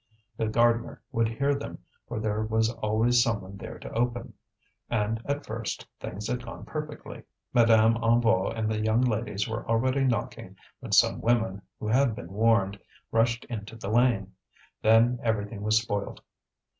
[0.35, 4.33] The gardener would hear them, for there was always someone there to open.
[4.89, 7.21] And, at first, things had gone perfectly;
[7.53, 12.33] Madame Hennebeau and the young ladies were already knocking when some women, who had been
[12.33, 12.79] warned,
[13.11, 14.33] rushed into the lane.
[14.81, 16.21] Then everything was spoilt.